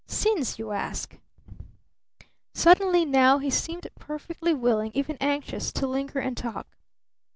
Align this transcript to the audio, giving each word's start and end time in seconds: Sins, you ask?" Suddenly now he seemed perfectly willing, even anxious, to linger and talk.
Sins, 0.07 0.57
you 0.57 0.71
ask?" 0.71 1.19
Suddenly 2.55 3.05
now 3.05 3.37
he 3.37 3.51
seemed 3.51 3.85
perfectly 3.99 4.51
willing, 4.51 4.89
even 4.95 5.15
anxious, 5.21 5.71
to 5.73 5.85
linger 5.85 6.17
and 6.17 6.35
talk. 6.35 6.75